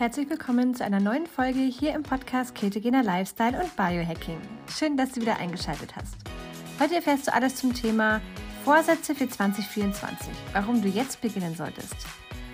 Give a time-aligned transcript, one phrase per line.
[0.00, 4.40] Herzlich willkommen zu einer neuen Folge hier im Podcast Ketogener Lifestyle und Biohacking.
[4.74, 6.14] Schön, dass du wieder eingeschaltet hast.
[6.80, 8.22] Heute erfährst du alles zum Thema
[8.64, 11.96] Vorsätze für 2024, warum du jetzt beginnen solltest.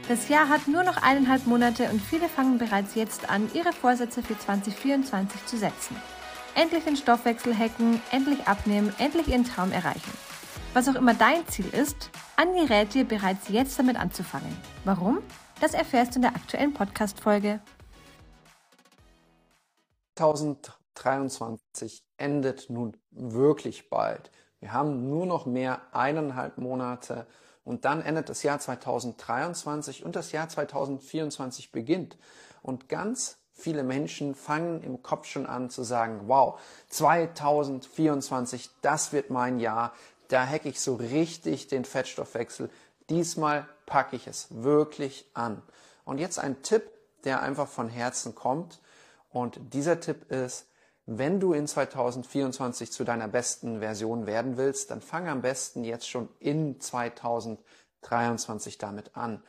[0.09, 4.24] Das Jahr hat nur noch eineinhalb Monate und viele fangen bereits jetzt an, ihre Vorsätze
[4.24, 5.94] für 2024 zu setzen.
[6.56, 10.10] Endlich den Stoffwechsel hacken, endlich abnehmen, endlich ihren Traum erreichen.
[10.74, 14.56] Was auch immer dein Ziel ist, Andi rät dir bereits jetzt damit anzufangen.
[14.85, 15.19] Warum?
[15.59, 17.61] Das erfährst du in der aktuellen Podcast-Folge.
[20.17, 24.30] 2023 endet nun wirklich bald.
[24.61, 27.27] Wir haben nur noch mehr eineinhalb Monate
[27.65, 32.19] und dann endet das Jahr 2023 und das Jahr 2024 beginnt.
[32.63, 36.61] Und ganz viele Menschen fangen im Kopf schon an zu sagen, wow,
[36.91, 39.95] 2024, das wird mein Jahr,
[40.29, 42.71] da hacke ich so richtig den Fettstoffwechsel,
[43.10, 45.62] Diesmal packe ich es wirklich an.
[46.05, 46.91] Und jetzt ein Tipp,
[47.24, 48.80] der einfach von Herzen kommt.
[49.30, 50.66] Und dieser Tipp ist,
[51.07, 56.09] wenn du in 2024 zu deiner besten Version werden willst, dann fang am besten jetzt
[56.09, 59.43] schon in 2023 damit an.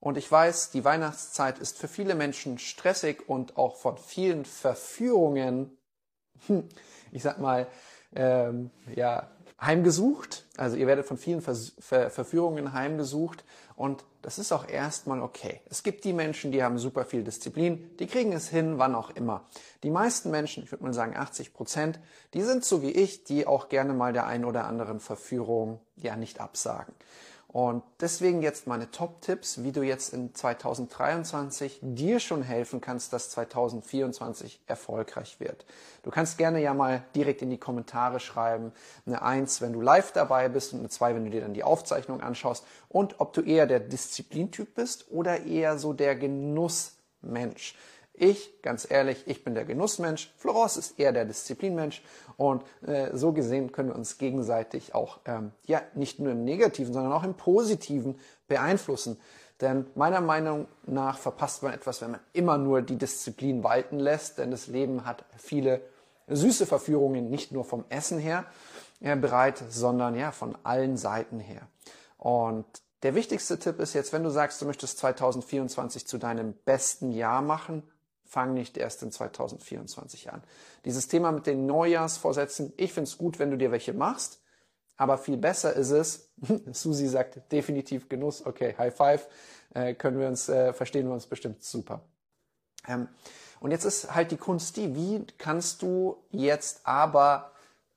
[0.00, 5.78] Und ich weiß, die Weihnachtszeit ist für viele Menschen stressig und auch von vielen Verführungen,
[7.12, 7.68] ich sag mal,
[8.14, 9.30] ähm, ja,
[9.66, 10.44] heimgesucht.
[10.56, 13.44] Also ihr werdet von vielen Vers Ver Verführungen heimgesucht
[13.76, 15.60] und das ist auch erstmal okay.
[15.68, 19.10] Es gibt die Menschen, die haben super viel Disziplin, die kriegen es hin, wann auch
[19.10, 19.44] immer.
[19.82, 22.00] Die meisten Menschen, ich würde mal sagen 80 Prozent,
[22.32, 26.16] die sind so wie ich, die auch gerne mal der einen oder anderen Verführung ja
[26.16, 26.94] nicht absagen.
[27.54, 33.30] Und deswegen jetzt meine Top-Tipps, wie du jetzt in 2023 dir schon helfen kannst, dass
[33.30, 35.64] 2024 erfolgreich wird.
[36.02, 38.72] Du kannst gerne ja mal direkt in die Kommentare schreiben,
[39.06, 41.62] eine Eins, wenn du live dabei bist und eine Zwei, wenn du dir dann die
[41.62, 47.76] Aufzeichnung anschaust und ob du eher der Disziplintyp bist oder eher so der Genussmensch.
[48.16, 52.00] Ich, ganz ehrlich, ich bin der Genussmensch, Florence ist eher der Disziplinmensch
[52.36, 56.94] und äh, so gesehen können wir uns gegenseitig auch ähm, ja nicht nur im Negativen,
[56.94, 59.18] sondern auch im Positiven beeinflussen.
[59.60, 64.38] Denn meiner Meinung nach verpasst man etwas, wenn man immer nur die Disziplin walten lässt,
[64.38, 65.80] denn das Leben hat viele
[66.28, 68.44] süße Verführungen, nicht nur vom Essen her
[69.00, 71.62] äh, bereit, sondern ja von allen Seiten her.
[72.16, 72.64] Und
[73.02, 77.42] der wichtigste Tipp ist jetzt, wenn du sagst, du möchtest 2024 zu deinem besten Jahr
[77.42, 77.82] machen,
[78.34, 80.42] fang nicht erst in 2024 an.
[80.84, 84.40] Dieses Thema mit den Neujahrsvorsätzen, ich finde es gut, wenn du dir welche machst,
[84.96, 86.32] aber viel besser ist es,
[86.72, 89.28] Susi sagt definitiv Genuss, okay, High Five,
[89.72, 92.00] äh, können wir uns, äh, verstehen wir uns bestimmt super.
[92.88, 93.08] Ähm,
[93.60, 97.52] und jetzt ist halt die Kunst die, wie kannst du jetzt aber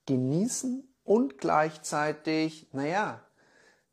[0.05, 3.21] genießen und gleichzeitig, naja,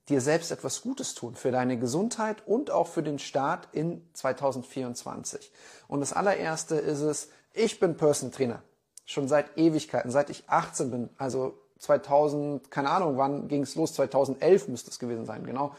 [0.09, 5.51] dir selbst etwas Gutes tun für deine Gesundheit und auch für den Start in 2024.
[5.89, 8.63] Und das allererste ist es, ich bin Person Trainer.
[9.07, 11.11] Schon seit Ewigkeiten, seit ich 18 bin.
[11.19, 13.93] Also 2000, keine Ahnung, wann ging es los?
[13.95, 15.75] 2011 müsste es gewesen sein, genau.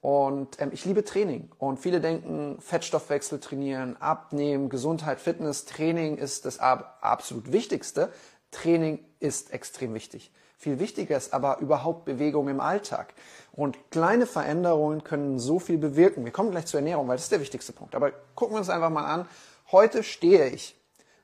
[0.00, 1.50] Und ähm, ich liebe Training.
[1.58, 8.12] Und viele denken, Fettstoffwechsel trainieren, abnehmen, Gesundheit, Fitness, Training ist das absolut Wichtigste.
[8.50, 10.32] Training ist extrem wichtig.
[10.60, 13.14] Viel wichtiger ist aber überhaupt Bewegung im Alltag.
[13.52, 16.24] Und kleine Veränderungen können so viel bewirken.
[16.24, 17.94] Wir kommen gleich zur Ernährung, weil das ist der wichtigste Punkt.
[17.94, 19.28] Aber gucken wir uns einfach mal an.
[19.70, 20.74] Heute stehe ich.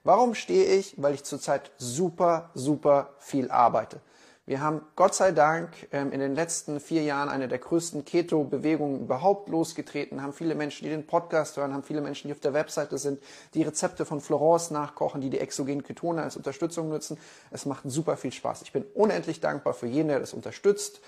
[0.05, 0.95] Warum stehe ich?
[0.99, 4.01] Weil ich zurzeit super, super viel arbeite.
[4.47, 9.01] Wir haben Gott sei Dank ähm, in den letzten vier Jahren eine der größten Keto-Bewegungen
[9.01, 12.53] überhaupt losgetreten, haben viele Menschen, die den Podcast hören, haben viele Menschen, die auf der
[12.53, 13.23] Webseite sind,
[13.55, 17.17] die Rezepte von Florence nachkochen, die die exogenen Ketone als Unterstützung nutzen.
[17.53, 18.61] Es macht super viel Spaß.
[18.61, 21.01] Ich bin unendlich dankbar für jeden, der das unterstützt.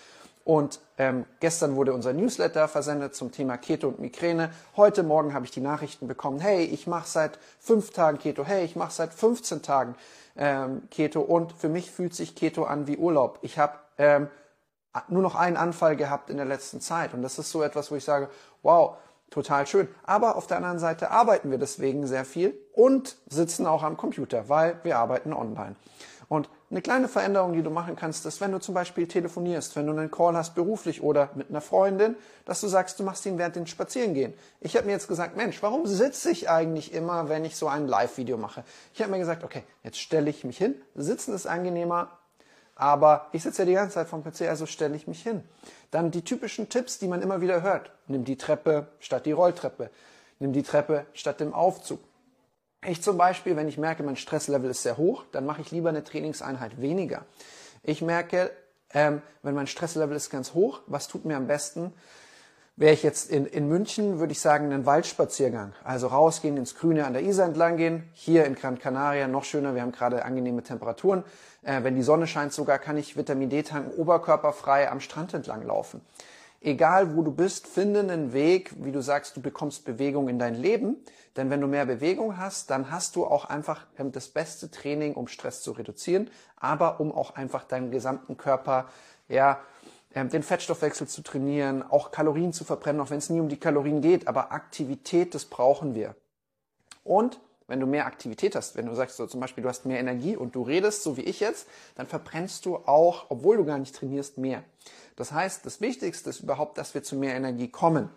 [0.47, 4.51] Und ähm, gestern wurde unser Newsletter versendet zum Thema Keto und Migräne.
[4.77, 8.65] Heute Morgen habe ich die Nachrichten bekommen, hey, ich mache seit fünf Tagen Keto, hey,
[8.65, 9.97] ich mache seit 15 Tagen
[10.37, 13.41] ähm, Keto und für mich fühlt sich Keto an wie Urlaub.
[13.43, 14.29] Ich habe ähm,
[15.09, 17.97] nur noch einen Anfall gehabt in der letzten Zeit und das ist so etwas, wo
[17.97, 18.29] ich sage,
[18.63, 18.99] wow,
[19.31, 19.89] total schön.
[20.05, 24.49] Aber auf der anderen Seite arbeiten wir deswegen sehr viel und sitzen auch am Computer,
[24.49, 25.75] weil wir arbeiten online.
[26.29, 29.87] Und eine kleine Veränderung, die du machen kannst, ist, wenn du zum Beispiel telefonierst, wenn
[29.87, 33.39] du einen Call hast beruflich oder mit einer Freundin, dass du sagst, du machst ihn
[33.39, 34.35] während den Spazierengehen.
[34.61, 37.87] Ich habe mir jetzt gesagt, Mensch, warum sitze ich eigentlich immer, wenn ich so ein
[37.87, 38.65] Live-Video mache?
[38.93, 40.75] Ich habe mir gesagt, okay, jetzt stelle ich mich hin.
[40.97, 42.11] Sitzen ist angenehmer,
[42.75, 45.45] aber ich sitze ja die ganze Zeit vom PC, also stelle ich mich hin.
[45.93, 47.93] Dann die typischen Tipps, die man immer wieder hört.
[48.09, 49.91] Nimm die Treppe statt die Rolltreppe.
[50.41, 52.01] Nimm die Treppe statt dem Aufzug.
[52.89, 55.89] Ich zum Beispiel, wenn ich merke, mein Stresslevel ist sehr hoch, dann mache ich lieber
[55.89, 57.25] eine Trainingseinheit weniger.
[57.83, 58.53] Ich merke,
[58.95, 61.93] ähm, wenn mein Stresslevel ist ganz hoch, was tut mir am besten?
[62.77, 65.73] Wäre ich jetzt in, in München, würde ich sagen, einen Waldspaziergang.
[65.83, 68.05] Also rausgehen ins Grüne an der Isar entlang gehen.
[68.13, 71.25] Hier in Gran Canaria noch schöner, wir haben gerade angenehme Temperaturen.
[71.63, 75.67] Äh, wenn die Sonne scheint sogar, kann ich Vitamin D tanken, oberkörperfrei am Strand entlang
[75.67, 76.03] laufen.
[76.61, 80.55] Egal wo du bist, finde einen Weg, wie du sagst, du bekommst Bewegung in dein
[80.55, 80.97] Leben.
[81.37, 85.15] Denn wenn du mehr Bewegung hast, dann hast du auch einfach ähm, das beste Training,
[85.15, 88.89] um Stress zu reduzieren, aber um auch einfach deinen gesamten Körper,
[89.29, 89.61] ja,
[90.15, 93.61] ähm, den Fettstoffwechsel zu trainieren, auch Kalorien zu verbrennen, auch wenn es nie um die
[93.61, 96.15] Kalorien geht, aber Aktivität, das brauchen wir.
[97.05, 97.39] Und
[97.69, 100.37] wenn du mehr Aktivität hast, wenn du sagst so zum Beispiel, du hast mehr Energie
[100.37, 101.67] und du redest, so wie ich jetzt,
[101.97, 104.63] dann verbrennst du auch, obwohl du gar nicht trainierst, mehr.
[105.17, 108.11] Das heißt, das Wichtigste ist überhaupt, dass wir zu mehr Energie kommen.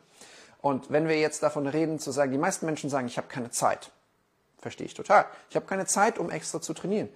[0.62, 3.50] Und wenn wir jetzt davon reden, zu sagen, die meisten Menschen sagen, ich habe keine
[3.50, 3.92] Zeit.
[4.60, 5.26] Verstehe ich total.
[5.50, 7.10] Ich habe keine Zeit, um extra zu trainieren.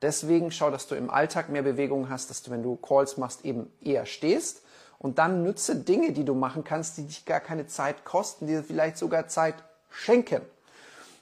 [0.00, 3.44] Deswegen schau, dass du im Alltag mehr Bewegung hast, dass du, wenn du Calls machst,
[3.44, 4.62] eben eher stehst.
[4.98, 8.52] Und dann nütze Dinge, die du machen kannst, die dich gar keine Zeit kosten, die
[8.52, 9.56] dir vielleicht sogar Zeit
[9.90, 10.42] schenken.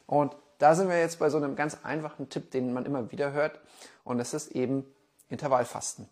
[0.06, 3.32] Und da sind wir jetzt bei so einem ganz einfachen Tipp, den man immer wieder
[3.32, 3.59] hört.
[4.05, 4.85] Und das ist eben
[5.29, 6.09] Intervallfasten.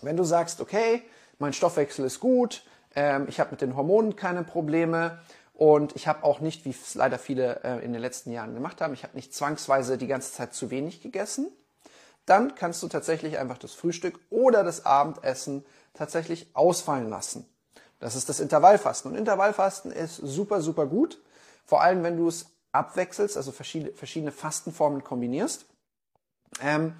[0.00, 1.02] Wenn du sagst, okay,
[1.38, 5.18] mein Stoffwechsel ist gut, ähm, ich habe mit den Hormonen keine Probleme
[5.52, 8.80] und ich habe auch nicht, wie es leider viele äh, in den letzten Jahren gemacht
[8.80, 11.52] haben, ich habe nicht zwangsweise die ganze Zeit zu wenig gegessen,
[12.24, 15.62] dann kannst du tatsächlich einfach das Frühstück oder das Abendessen
[15.92, 17.46] tatsächlich ausfallen lassen.
[18.00, 19.10] Das ist das Intervallfasten.
[19.10, 21.20] Und Intervallfasten ist super, super gut.
[21.66, 25.66] Vor allem, wenn du es abwechselst, also verschiedene, verschiedene Fastenformen kombinierst.
[26.62, 26.94] Ähm,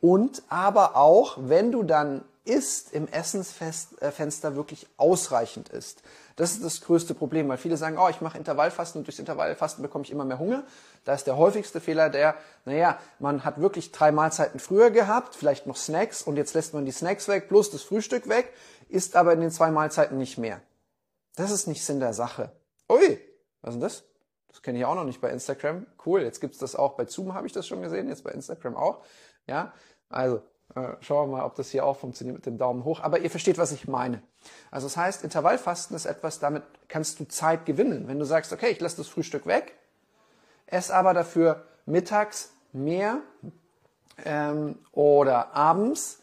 [0.00, 6.02] und aber auch, wenn du dann isst, im Essensfenster wirklich ausreichend ist.
[6.36, 9.82] Das ist das größte Problem, weil viele sagen, oh, ich mache Intervallfasten und durchs Intervallfasten
[9.82, 10.64] bekomme ich immer mehr Hunger.
[11.04, 12.34] Da ist der häufigste Fehler der,
[12.64, 16.86] naja, man hat wirklich drei Mahlzeiten früher gehabt, vielleicht noch Snacks und jetzt lässt man
[16.86, 18.52] die Snacks weg, plus das Frühstück weg,
[18.88, 20.60] isst aber in den zwei Mahlzeiten nicht mehr.
[21.36, 22.50] Das ist nicht Sinn der Sache.
[22.88, 23.20] Ui,
[23.60, 24.02] was ist denn das?
[24.50, 25.86] Das kenne ich auch noch nicht bei Instagram.
[26.04, 26.94] Cool, jetzt gibt's das auch.
[26.96, 29.02] Bei Zoom habe ich das schon gesehen, jetzt bei Instagram auch.
[29.46, 29.72] Ja,
[30.08, 30.42] also
[30.74, 33.00] äh, schauen wir mal, ob das hier auch funktioniert mit dem Daumen hoch.
[33.00, 34.22] Aber ihr versteht, was ich meine.
[34.70, 38.08] Also das heißt, Intervallfasten ist etwas, damit kannst du Zeit gewinnen.
[38.08, 39.74] Wenn du sagst, okay, ich lasse das Frühstück weg,
[40.66, 43.18] esse aber dafür mittags mehr
[44.24, 46.19] ähm, oder abends,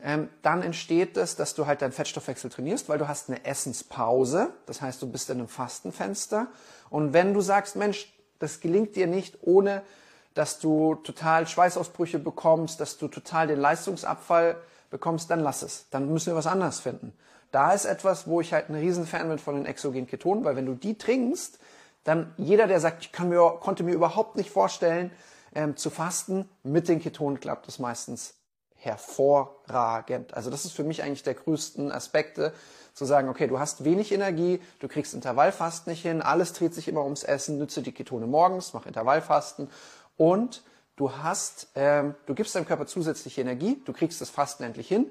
[0.00, 4.52] ähm, dann entsteht es, dass du halt deinen Fettstoffwechsel trainierst, weil du hast eine Essenspause.
[4.66, 6.48] Das heißt, du bist in einem Fastenfenster.
[6.90, 9.82] Und wenn du sagst, Mensch, das gelingt dir nicht ohne
[10.34, 14.56] dass du total Schweißausbrüche bekommst, dass du total den Leistungsabfall
[14.90, 15.86] bekommst, dann lass es.
[15.90, 17.12] Dann müssen wir was anderes finden.
[17.52, 20.66] Da ist etwas, wo ich halt ein Riesenfan bin von den exogenen Ketonen, weil wenn
[20.66, 21.60] du die trinkst,
[22.02, 25.12] dann jeder, der sagt, ich mir, konnte mir überhaupt nicht vorstellen,
[25.54, 28.34] ähm, zu fasten, mit den Ketonen klappt es meistens
[28.84, 30.34] hervorragend.
[30.34, 32.52] Also das ist für mich eigentlich der größten Aspekte,
[32.94, 36.86] zu sagen, okay, du hast wenig Energie, du kriegst Intervallfasten nicht hin, alles dreht sich
[36.86, 39.68] immer ums Essen, nütze die Ketone morgens, mach Intervallfasten
[40.16, 40.62] und
[40.94, 45.10] du hast, ähm, du gibst deinem Körper zusätzliche Energie, du kriegst das Fasten endlich hin.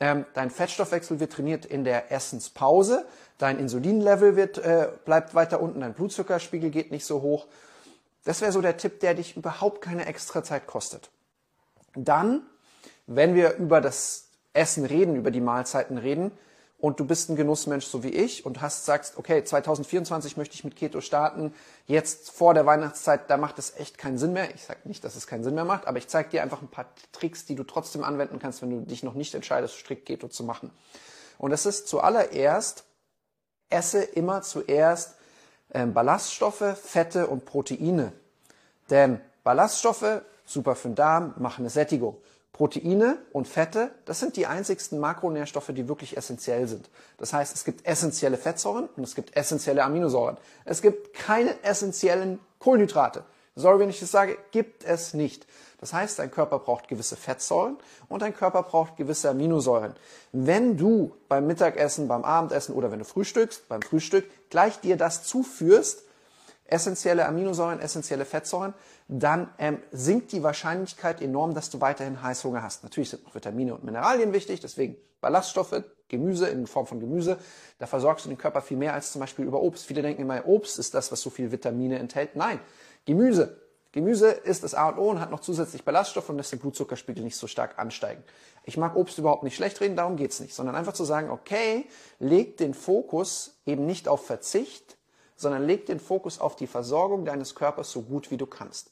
[0.00, 3.04] Ähm, dein Fettstoffwechsel wird trainiert in der Essenspause,
[3.38, 7.46] dein Insulinlevel wird, äh, bleibt weiter unten, dein Blutzuckerspiegel geht nicht so hoch.
[8.24, 11.10] Das wäre so der Tipp, der dich überhaupt keine extra Zeit kostet.
[11.94, 12.46] Dann,
[13.06, 16.32] wenn wir über das Essen reden, über die Mahlzeiten reden,
[16.84, 20.64] und du bist ein Genussmensch so wie ich und hast sagst, okay, 2024 möchte ich
[20.64, 21.54] mit Keto starten,
[21.86, 24.54] jetzt vor der Weihnachtszeit, da macht es echt keinen Sinn mehr.
[24.54, 26.68] Ich sage nicht, dass es keinen Sinn mehr macht, aber ich zeige dir einfach ein
[26.68, 30.28] paar Tricks, die du trotzdem anwenden kannst, wenn du dich noch nicht entscheidest, strikt Keto
[30.28, 30.70] zu machen.
[31.38, 32.84] Und das ist zuallererst,
[33.70, 35.14] esse immer zuerst
[35.70, 38.12] äh, Ballaststoffe, Fette und Proteine.
[38.90, 42.18] Denn Ballaststoffe, super für den Darm, machen eine Sättigung.
[42.54, 46.88] Proteine und Fette, das sind die einzigsten Makronährstoffe, die wirklich essentiell sind.
[47.18, 50.36] Das heißt, es gibt essentielle Fettsäuren und es gibt essentielle Aminosäuren.
[50.64, 53.24] Es gibt keine essentiellen Kohlenhydrate.
[53.56, 55.48] Sorry, wenn ich das sage, gibt es nicht.
[55.80, 57.76] Das heißt, dein Körper braucht gewisse Fettsäuren
[58.08, 59.94] und dein Körper braucht gewisse Aminosäuren.
[60.30, 65.24] Wenn du beim Mittagessen, beim Abendessen oder wenn du frühstückst, beim Frühstück gleich dir das
[65.24, 66.04] zuführst,
[66.66, 68.74] essentielle Aminosäuren, essentielle Fettsäuren,
[69.08, 72.82] dann ähm, sinkt die Wahrscheinlichkeit enorm, dass du weiterhin Heißhunger hast.
[72.82, 77.38] Natürlich sind noch Vitamine und Mineralien wichtig, deswegen Ballaststoffe, Gemüse in Form von Gemüse,
[77.78, 79.86] da versorgst du den Körper viel mehr als zum Beispiel über Obst.
[79.86, 82.36] Viele denken immer, Obst ist das, was so viel Vitamine enthält.
[82.36, 82.60] Nein,
[83.04, 83.60] Gemüse.
[83.92, 87.22] Gemüse ist das A und O und hat noch zusätzlich Ballaststoffe und lässt den Blutzuckerspiegel
[87.22, 88.24] nicht so stark ansteigen.
[88.64, 91.86] Ich mag Obst überhaupt nicht schlecht reden, darum geht's nicht, sondern einfach zu sagen, okay,
[92.18, 94.96] leg den Fokus eben nicht auf Verzicht,
[95.36, 98.90] sondern leg den Fokus auf die Versorgung deines Körpers so gut wie du kannst.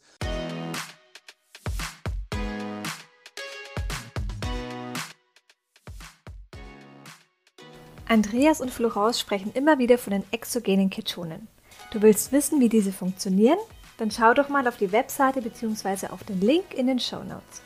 [8.12, 11.48] Andreas und Florence sprechen immer wieder von den exogenen Ketonen.
[11.92, 13.58] Du willst wissen, wie diese funktionieren?
[13.96, 16.08] Dann schau doch mal auf die Webseite bzw.
[16.08, 17.62] auf den Link in den Show Notes.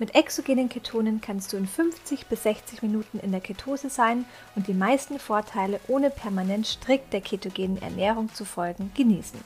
[0.00, 4.24] Mit exogenen Ketonen kannst du in 50 bis 60 Minuten in der Ketose sein
[4.56, 9.38] und die meisten Vorteile ohne permanent strikt der ketogenen Ernährung zu folgen genießen.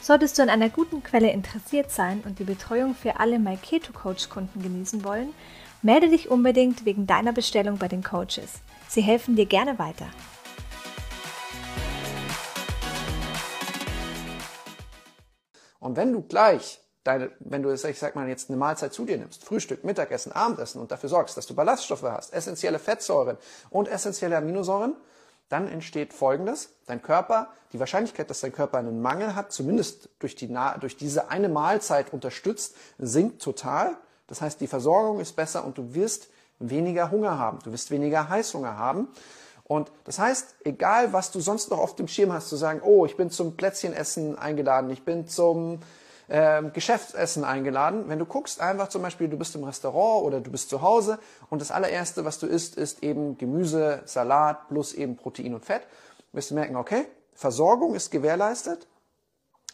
[0.00, 3.92] Solltest du an einer guten Quelle interessiert sein und die Betreuung für alle My Keto
[3.92, 5.32] Coach Kunden genießen wollen,
[5.80, 8.60] melde dich unbedingt wegen deiner Bestellung bei den Coaches.
[8.88, 10.08] Sie helfen dir gerne weiter.
[15.78, 19.18] Und wenn du gleich deine, wenn du ich sag mal jetzt eine Mahlzeit zu dir
[19.18, 23.36] nimmst, Frühstück, Mittagessen, Abendessen und dafür sorgst, dass du Ballaststoffe hast, essentielle Fettsäuren
[23.70, 24.96] und essentielle Aminosäuren,
[25.50, 26.70] dann entsteht Folgendes.
[26.86, 31.28] Dein Körper, die Wahrscheinlichkeit, dass dein Körper einen Mangel hat, zumindest durch, die, durch diese
[31.28, 33.96] eine Mahlzeit unterstützt, sinkt total.
[34.26, 37.58] Das heißt, die Versorgung ist besser und du wirst weniger Hunger haben.
[37.64, 39.08] Du wirst weniger Heißhunger haben.
[39.64, 43.06] Und das heißt, egal was du sonst noch auf dem Schirm hast, zu sagen, oh,
[43.06, 45.80] ich bin zum Plätzchenessen eingeladen, ich bin zum
[46.28, 48.08] äh, Geschäftsessen eingeladen.
[48.08, 51.18] Wenn du guckst, einfach zum Beispiel, du bist im Restaurant oder du bist zu Hause
[51.50, 55.82] und das allererste, was du isst, ist eben Gemüse, Salat plus eben Protein und Fett,
[56.32, 58.86] wirst du merken, okay, Versorgung ist gewährleistet.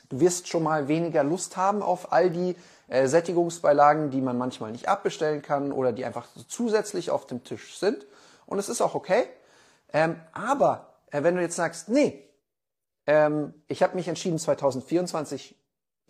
[0.08, 2.56] Du wirst schon mal weniger Lust haben auf all die
[2.88, 7.78] äh, Sättigungsbeilagen, die man manchmal nicht abbestellen kann oder die einfach zusätzlich auf dem Tisch
[7.78, 8.06] sind.
[8.46, 9.24] Und es ist auch okay.
[9.92, 12.24] Ähm, aber äh, wenn du jetzt sagst, nee,
[13.06, 15.56] ähm, ich habe mich entschieden, 2024,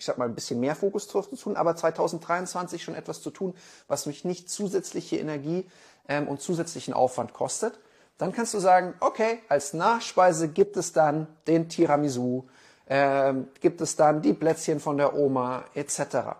[0.00, 3.30] ich sag mal, ein bisschen mehr Fokus drauf zu tun, aber 2023 schon etwas zu
[3.30, 3.54] tun,
[3.86, 5.66] was mich nicht zusätzliche Energie
[6.08, 7.78] ähm, und zusätzlichen Aufwand kostet,
[8.16, 12.44] dann kannst du sagen, okay, als Nachspeise gibt es dann den Tiramisu,
[12.88, 16.36] ähm, gibt es dann die Plätzchen von der Oma etc.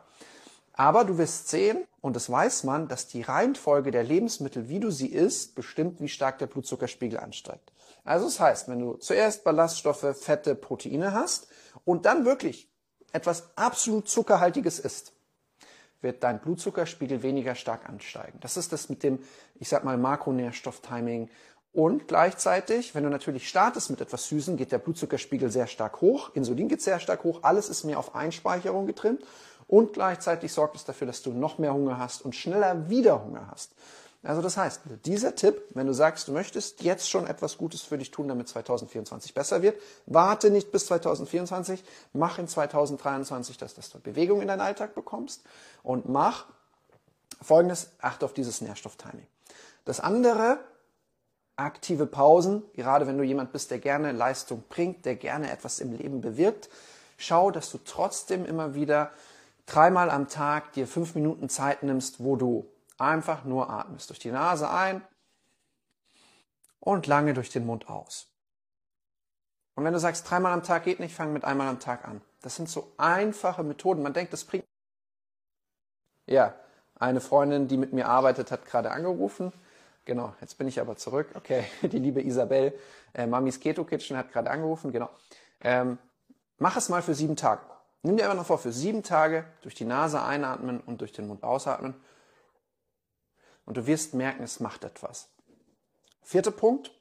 [0.73, 4.90] Aber du wirst sehen, und das weiß man, dass die Reihenfolge der Lebensmittel, wie du
[4.90, 7.73] sie isst, bestimmt, wie stark der Blutzuckerspiegel ansteigt.
[8.05, 11.49] Also das heißt, wenn du zuerst Ballaststoffe, Fette, Proteine hast
[11.85, 12.69] und dann wirklich
[13.12, 15.12] etwas absolut Zuckerhaltiges isst,
[16.00, 18.38] wird dein Blutzuckerspiegel weniger stark ansteigen.
[18.40, 19.19] Das ist das mit dem,
[19.59, 21.29] ich sag mal, Makronährstofftiming.
[21.73, 26.31] Und gleichzeitig, wenn du natürlich startest mit etwas Süßen, geht der Blutzuckerspiegel sehr stark hoch,
[26.35, 29.23] Insulin geht sehr stark hoch, alles ist mehr auf Einspeicherung getrimmt
[29.69, 33.49] und gleichzeitig sorgt es dafür, dass du noch mehr Hunger hast und schneller wieder Hunger
[33.52, 33.73] hast.
[34.22, 37.96] Also das heißt, dieser Tipp, wenn du sagst, du möchtest jetzt schon etwas Gutes für
[37.96, 43.88] dich tun, damit 2024 besser wird, warte nicht bis 2024, mach in 2023 das, dass
[43.88, 45.42] du Bewegung in deinen Alltag bekommst
[45.82, 46.46] und mach
[47.40, 49.26] folgendes, achte auf dieses Nährstofftiming.
[49.86, 50.58] Das andere,
[51.56, 55.92] aktive Pausen, gerade wenn du jemand bist, der gerne Leistung bringt, der gerne etwas im
[55.94, 56.68] Leben bewirkt,
[57.16, 59.12] schau, dass du trotzdem immer wieder
[59.64, 62.66] dreimal am Tag dir fünf Minuten Zeit nimmst, wo du
[63.00, 64.11] einfach nur atmest.
[64.11, 65.02] Durch die Nase ein
[66.80, 68.28] und lange durch den Mund aus.
[69.75, 72.21] Und wenn du sagst, dreimal am Tag geht nicht, fang mit einmal am Tag an.
[72.42, 74.02] Das sind so einfache Methoden.
[74.02, 74.64] Man denkt, das bringt.
[76.26, 76.54] Ja,
[76.99, 79.52] eine Freundin, die mit mir arbeitet, hat gerade angerufen.
[80.04, 81.28] Genau, jetzt bin ich aber zurück.
[81.35, 82.78] Okay, die liebe Isabel,
[83.14, 84.92] äh, Mamis Keto Kitchen hat gerade angerufen.
[84.92, 85.11] Genau.
[85.61, 85.99] Ähm,
[86.59, 87.62] mach es mal für sieben Tage.
[88.02, 91.26] Nimm dir einfach noch vor, für sieben Tage durch die Nase einatmen und durch den
[91.26, 91.95] Mund ausatmen.
[93.67, 95.29] Und du wirst merken, es macht etwas.
[96.23, 96.93] Vierter Punkt,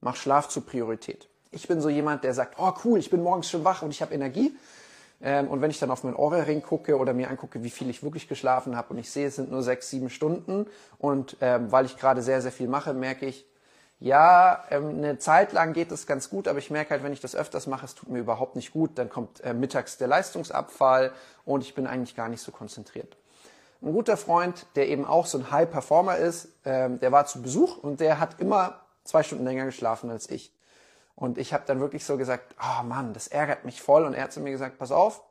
[0.00, 1.28] mach Schlaf zur Priorität.
[1.50, 4.02] Ich bin so jemand, der sagt, oh cool, ich bin morgens schon wach und ich
[4.02, 4.56] habe Energie.
[5.20, 8.02] Ähm, und wenn ich dann auf meinen Ohrring gucke oder mir angucke, wie viel ich
[8.02, 10.66] wirklich geschlafen habe und ich sehe, es sind nur sechs, sieben Stunden
[10.98, 13.46] und ähm, weil ich gerade sehr, sehr viel mache, merke ich,
[13.98, 17.20] ja, ähm, eine Zeit lang geht es ganz gut, aber ich merke halt, wenn ich
[17.20, 18.92] das öfters mache, es tut mir überhaupt nicht gut.
[18.94, 21.12] Dann kommt äh, mittags der Leistungsabfall
[21.44, 23.18] und ich bin eigentlich gar nicht so konzentriert.
[23.82, 27.40] Ein guter Freund, der eben auch so ein High Performer ist, ähm, der war zu
[27.40, 30.52] Besuch und der hat immer zwei Stunden länger geschlafen als ich.
[31.14, 34.04] Und ich habe dann wirklich so gesagt, oh Mann, das ärgert mich voll.
[34.04, 35.22] Und er hat zu mir gesagt, pass auf,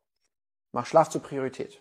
[0.71, 1.79] mach Schlaf zur Priorität.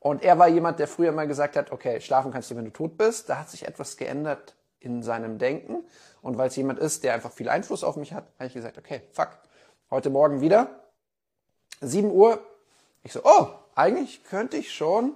[0.00, 2.72] Und er war jemand, der früher mal gesagt hat, okay, schlafen kannst du, wenn du
[2.72, 3.28] tot bist.
[3.28, 5.84] Da hat sich etwas geändert in seinem Denken.
[6.20, 8.76] Und weil es jemand ist, der einfach viel Einfluss auf mich hat, habe ich gesagt,
[8.76, 9.30] okay, fuck,
[9.90, 10.68] heute Morgen wieder,
[11.80, 12.38] 7 Uhr.
[13.02, 15.14] Ich so, oh, eigentlich könnte ich schon.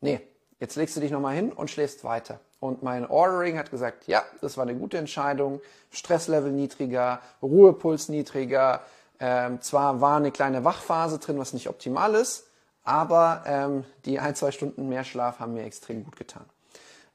[0.00, 0.20] Nee,
[0.60, 2.40] jetzt legst du dich nochmal hin und schläfst weiter.
[2.60, 5.60] Und mein Ordering hat gesagt, ja, das war eine gute Entscheidung.
[5.90, 8.82] Stresslevel niedriger, Ruhepuls niedriger.
[9.20, 12.46] Ähm, zwar war eine kleine Wachphase drin, was nicht optimal ist,
[12.84, 16.44] aber ähm, die ein, zwei Stunden mehr Schlaf haben mir extrem gut getan.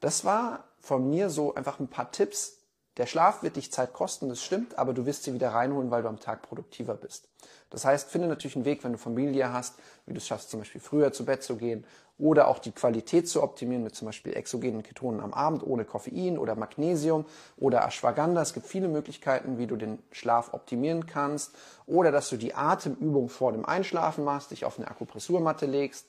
[0.02, 2.58] Das war von mir so einfach ein paar Tipps,
[2.98, 6.04] Der Schlaf wird dich Zeit kosten, das stimmt, aber du wirst sie wieder reinholen, weil
[6.04, 7.28] du am Tag produktiver bist.
[7.72, 10.60] Das heißt, finde natürlich einen Weg, wenn du Familie hast, wie du es schaffst, zum
[10.60, 11.86] Beispiel früher zu Bett zu gehen
[12.20, 16.38] oder auch die Qualität zu optimieren mit zum Beispiel exogenen Ketonen am Abend ohne Koffein
[16.38, 17.26] oder Magnesium
[17.58, 18.44] oder Ashwagandha.
[18.44, 21.56] Es gibt viele Möglichkeiten, wie du den Schlaf optimieren kannst
[21.88, 26.06] oder dass du die Atemübung vor dem Einschlafen machst, dich auf eine Akupressurmatte legst.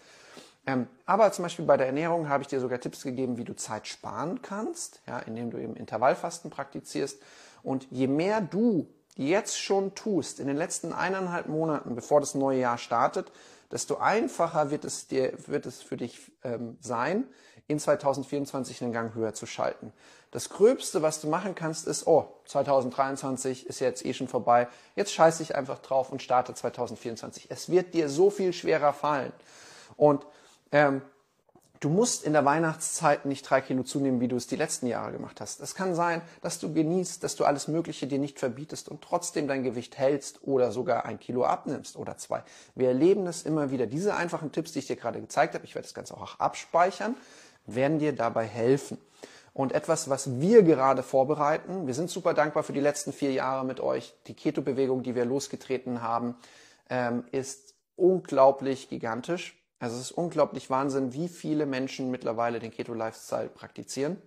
[0.67, 3.55] Ähm, aber zum Beispiel bei der Ernährung habe ich dir sogar Tipps gegeben, wie du
[3.55, 7.21] Zeit sparen kannst, ja, indem du eben Intervallfasten praktizierst.
[7.63, 12.61] Und je mehr du jetzt schon tust, in den letzten eineinhalb Monaten, bevor das neue
[12.61, 13.31] Jahr startet,
[13.71, 17.25] desto einfacher wird es, dir, wird es für dich ähm, sein,
[17.67, 19.93] in 2024 einen Gang höher zu schalten.
[20.31, 25.13] Das Gröbste, was du machen kannst, ist, oh, 2023 ist jetzt eh schon vorbei, jetzt
[25.13, 27.51] scheiße ich einfach drauf und starte 2024.
[27.51, 29.33] Es wird dir so viel schwerer fallen.
[29.97, 30.27] Und
[30.75, 31.01] ähm,
[31.85, 35.13] Du musst in der Weihnachtszeit nicht drei Kilo zunehmen, wie du es die letzten Jahre
[35.13, 35.61] gemacht hast.
[35.61, 39.49] Es kann sein, dass du genießt, dass du alles Mögliche dir nicht verbietest und trotzdem
[39.49, 42.43] dein Gewicht hältst oder sogar ein Kilo abnimmst oder zwei.
[42.75, 43.85] Wir erleben es immer wieder.
[43.85, 47.17] Diese einfachen Tipps, die ich dir gerade gezeigt habe, ich werde das Ganze auch abspeichern,
[47.67, 48.97] werden dir dabei helfen.
[49.53, 53.67] Und etwas, was wir gerade vorbereiten, wir sind super dankbar für die letzten vier Jahre
[53.67, 54.15] mit euch.
[54.27, 56.35] Die Keto-Bewegung, die wir losgetreten haben,
[56.89, 59.63] ähm, ist unglaublich gigantisch.
[59.79, 64.21] Also es ist unglaublich Wahnsinn, wie viele Menschen mittlerweile den Keto-Lifestyle praktizieren.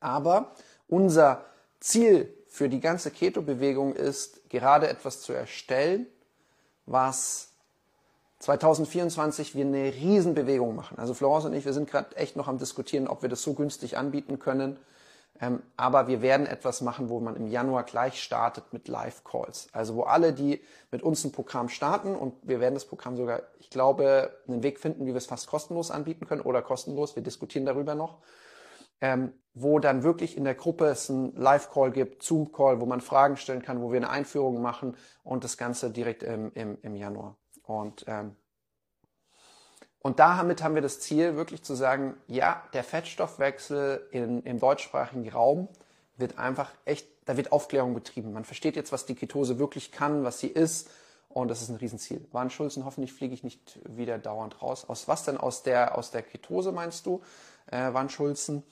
[0.00, 0.52] Aber
[0.88, 1.44] unser
[1.80, 6.06] Ziel für die ganze Keto-Bewegung ist, gerade etwas zu erstellen,
[6.86, 7.50] was
[8.40, 10.98] 2024 wir eine Riesenbewegung machen.
[10.98, 13.54] Also Florence und ich, wir sind gerade echt noch am diskutieren, ob wir das so
[13.54, 14.78] günstig anbieten können,
[15.40, 19.68] ähm, aber wir werden etwas machen, wo man im Januar gleich startet mit Live-Calls.
[19.72, 23.42] Also wo alle, die mit uns ein Programm starten und wir werden das Programm sogar,
[23.58, 27.16] ich glaube, einen Weg finden, wie wir es fast kostenlos anbieten können oder kostenlos.
[27.16, 28.18] Wir diskutieren darüber noch.
[29.02, 33.38] Ähm, wo dann wirklich in der Gruppe es einen Live-Call gibt, Zoom-Call, wo man Fragen
[33.38, 34.94] stellen kann, wo wir eine Einführung machen
[35.24, 37.36] und das Ganze direkt im, im, im Januar.
[37.62, 38.36] Und ähm,
[40.02, 45.28] und damit haben wir das Ziel, wirklich zu sagen, ja, der Fettstoffwechsel in, im deutschsprachigen
[45.28, 45.68] Raum
[46.16, 48.32] wird einfach echt, da wird Aufklärung betrieben.
[48.32, 50.88] Man versteht jetzt, was die Ketose wirklich kann, was sie ist.
[51.28, 52.26] Und das ist ein Riesenziel.
[52.32, 54.88] Warnschulzen, hoffentlich fliege ich nicht wieder dauernd raus.
[54.88, 55.36] Aus was denn?
[55.36, 57.20] Aus der, aus der Ketose meinst du,
[57.70, 58.64] äh, Warnschulzen?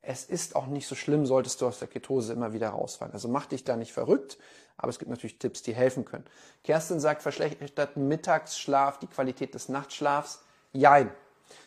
[0.00, 3.14] Es ist auch nicht so schlimm, solltest du aus der Ketose immer wieder rausfallen.
[3.14, 4.38] Also mach dich da nicht verrückt,
[4.76, 6.26] aber es gibt natürlich Tipps, die helfen können.
[6.62, 10.43] Kerstin sagt, verschlechtert Mittagsschlaf die Qualität des Nachtschlafs.
[10.74, 11.10] Jein.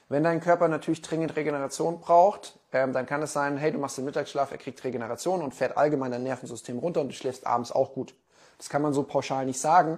[0.10, 3.98] Wenn dein Körper natürlich dringend Regeneration braucht, ähm, dann kann es sein, hey, du machst
[3.98, 7.72] den Mittagsschlaf, er kriegt Regeneration und fährt allgemein dein Nervensystem runter und du schläfst abends
[7.72, 8.14] auch gut.
[8.58, 9.98] Das kann man so pauschal nicht sagen.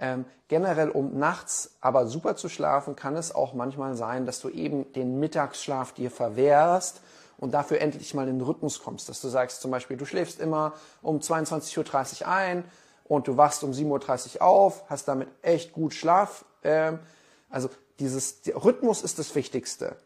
[0.00, 4.48] Ähm, generell, um nachts aber super zu schlafen, kann es auch manchmal sein, dass du
[4.48, 7.00] eben den Mittagsschlaf dir verwehrst
[7.36, 9.08] und dafür endlich mal in den Rhythmus kommst.
[9.08, 12.64] Dass du sagst zum Beispiel, du schläfst immer um 22.30 Uhr ein
[13.04, 16.44] und du wachst um 7.30 Uhr auf, hast damit echt gut Schlaf.
[16.62, 17.00] Ähm,
[17.50, 17.68] also
[18.00, 19.96] dieses Rhythmus ist das Wichtigste.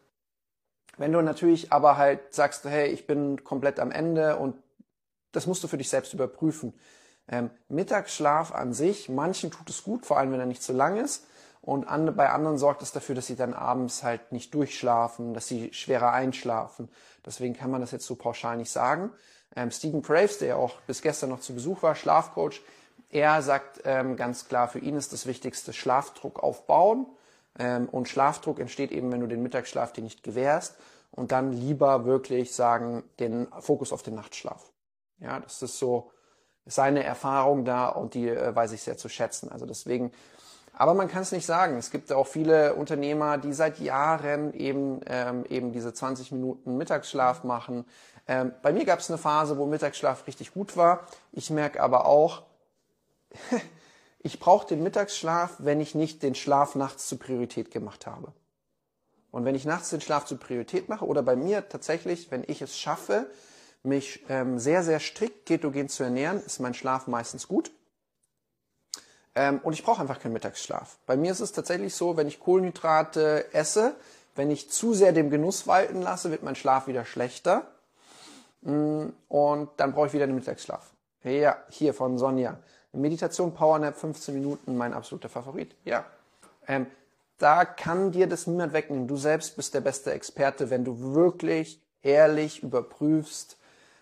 [0.96, 4.56] Wenn du natürlich aber halt sagst, hey, ich bin komplett am Ende und
[5.32, 6.74] das musst du für dich selbst überprüfen.
[7.28, 10.98] Ähm, Mittagsschlaf an sich, manchen tut es gut, vor allem wenn er nicht zu lang
[10.98, 11.26] ist.
[11.62, 15.46] Und an, bei anderen sorgt es dafür, dass sie dann abends halt nicht durchschlafen, dass
[15.46, 16.90] sie schwerer einschlafen.
[17.24, 19.12] Deswegen kann man das jetzt so pauschal nicht sagen.
[19.54, 22.62] Ähm, Stephen Praves, der ja auch bis gestern noch zu Besuch war, Schlafcoach,
[23.10, 27.06] er sagt ähm, ganz klar, für ihn ist das Wichtigste Schlafdruck aufbauen
[27.58, 30.76] und Schlafdruck entsteht eben, wenn du den Mittagsschlaf dir nicht gewährst
[31.10, 34.72] und dann lieber wirklich sagen, den Fokus auf den Nachtschlaf.
[35.18, 36.10] Ja, das ist so
[36.66, 39.50] seine Erfahrung da und die äh, weiß ich sehr zu schätzen.
[39.50, 40.12] Also deswegen,
[40.74, 41.76] aber man kann es nicht sagen.
[41.76, 47.44] Es gibt auch viele Unternehmer, die seit Jahren eben, ähm, eben diese 20 Minuten Mittagsschlaf
[47.44, 47.84] machen.
[48.26, 51.06] Ähm, bei mir gab es eine Phase, wo Mittagsschlaf richtig gut war.
[51.32, 52.42] Ich merke aber auch,
[54.22, 58.32] ich brauche den Mittagsschlaf, wenn ich nicht den Schlaf nachts zur Priorität gemacht habe.
[59.30, 62.62] Und wenn ich nachts den Schlaf zur Priorität mache oder bei mir tatsächlich, wenn ich
[62.62, 63.30] es schaffe,
[63.82, 67.72] mich ähm, sehr, sehr strikt ketogen zu ernähren, ist mein Schlaf meistens gut.
[69.34, 70.98] Ähm, und ich brauche einfach keinen Mittagsschlaf.
[71.06, 73.96] Bei mir ist es tatsächlich so, wenn ich Kohlenhydrate esse,
[74.34, 77.66] wenn ich zu sehr dem Genuss walten lasse, wird mein Schlaf wieder schlechter.
[78.60, 80.90] Mm, und dann brauche ich wieder den Mittagsschlaf.
[81.24, 82.58] Ja, hier von Sonja.
[82.92, 85.74] Meditation Powernap 15 Minuten, mein absoluter Favorit.
[85.84, 86.04] Ja.
[86.66, 86.86] Ähm,
[87.38, 89.08] da kann dir das niemand wegnehmen.
[89.08, 93.56] Du selbst bist der beste Experte, wenn du wirklich ehrlich überprüfst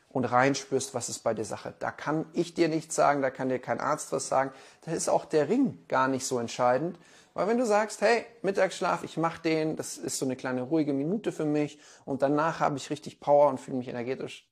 [0.09, 1.73] und reinspürst, was ist bei dir Sache.
[1.79, 4.51] Da kann ich dir nichts sagen, da kann dir kein Arzt was sagen.
[4.85, 6.99] Da ist auch der Ring gar nicht so entscheidend.
[7.33, 10.93] Weil wenn du sagst, hey, Mittagsschlaf, ich mach den, das ist so eine kleine ruhige
[10.93, 14.51] Minute für mich und danach habe ich richtig Power und fühle mich energetisch,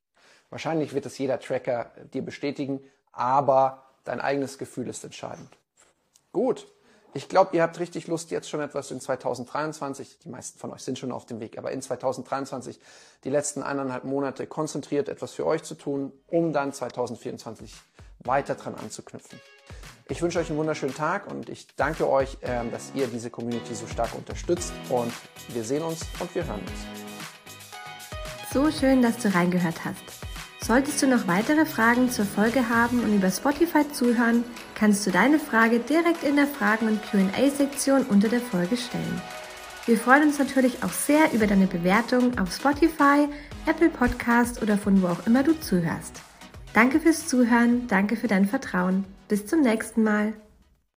[0.51, 2.81] Wahrscheinlich wird es jeder Tracker dir bestätigen,
[3.13, 5.57] aber dein eigenes Gefühl ist entscheidend.
[6.33, 6.67] Gut.
[7.15, 10.83] Ich glaube, ihr habt richtig Lust, jetzt schon etwas in 2023, die meisten von euch
[10.83, 12.79] sind schon auf dem Weg, aber in 2023
[13.25, 17.75] die letzten eineinhalb Monate konzentriert etwas für euch zu tun, um dann 2024
[18.21, 19.41] weiter dran anzuknüpfen.
[20.09, 23.75] Ich wünsche euch einen wunderschönen Tag und ich danke euch, ähm, dass ihr diese Community
[23.75, 25.13] so stark unterstützt und
[25.49, 28.53] wir sehen uns und wir hören uns.
[28.53, 30.28] So schön, dass du reingehört hast.
[30.69, 35.39] Solltest du noch weitere Fragen zur Folge haben und über Spotify zuhören, kannst du deine
[35.39, 39.23] Frage direkt in der Fragen- und QA-Sektion unter der Folge stellen.
[39.87, 43.29] Wir freuen uns natürlich auch sehr über deine Bewertung auf Spotify,
[43.65, 46.21] Apple Podcast oder von wo auch immer du zuhörst.
[46.75, 49.07] Danke fürs Zuhören, danke für dein Vertrauen.
[49.27, 50.35] Bis zum nächsten Mal.